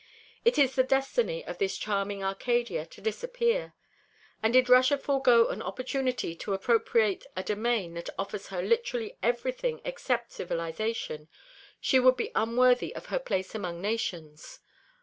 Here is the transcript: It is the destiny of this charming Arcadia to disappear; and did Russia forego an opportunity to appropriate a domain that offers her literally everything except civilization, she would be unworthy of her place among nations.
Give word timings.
It 0.43 0.57
is 0.57 0.73
the 0.73 0.81
destiny 0.83 1.45
of 1.45 1.59
this 1.59 1.77
charming 1.77 2.23
Arcadia 2.23 2.87
to 2.87 3.01
disappear; 3.01 3.75
and 4.41 4.51
did 4.51 4.67
Russia 4.67 4.97
forego 4.97 5.49
an 5.49 5.61
opportunity 5.61 6.33
to 6.37 6.55
appropriate 6.55 7.27
a 7.35 7.43
domain 7.43 7.93
that 7.93 8.09
offers 8.17 8.47
her 8.47 8.63
literally 8.63 9.19
everything 9.21 9.79
except 9.85 10.31
civilization, 10.31 11.27
she 11.79 11.99
would 11.99 12.17
be 12.17 12.31
unworthy 12.33 12.95
of 12.95 13.05
her 13.13 13.19
place 13.19 13.53
among 13.53 13.79
nations. 13.79 14.61